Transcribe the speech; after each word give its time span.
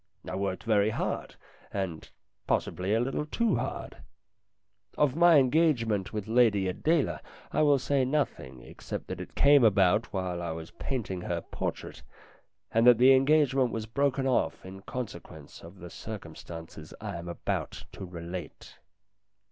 I 0.27 0.33
worked 0.35 0.63
very 0.63 0.89
hard, 0.89 1.35
and, 1.71 2.09
possibly, 2.47 2.95
a 2.95 2.99
little 2.99 3.27
too 3.27 3.57
hard. 3.57 3.97
Of 4.97 5.15
my 5.15 5.37
engagement 5.37 6.11
with 6.11 6.27
Lady 6.27 6.67
Adela 6.67 7.21
I 7.51 7.61
will 7.61 7.77
say 7.77 8.03
nothing, 8.03 8.63
except 8.63 9.05
that 9.09 9.21
it 9.21 9.35
came 9.35 9.63
about 9.63 10.11
while 10.11 10.41
I 10.41 10.53
was 10.53 10.71
painting 10.71 11.21
her 11.21 11.41
portrait, 11.41 12.01
and 12.71 12.87
that 12.87 12.97
the 12.97 13.13
engagement 13.13 13.69
was 13.71 13.85
broken 13.85 14.25
off 14.25 14.65
in 14.65 14.81
consequence 14.81 15.61
of 15.61 15.77
the 15.77 15.91
circumstances 15.91 16.95
I 16.99 17.17
am 17.17 17.27
about 17.27 17.83
to 17.91 18.03
relate. 18.03 18.79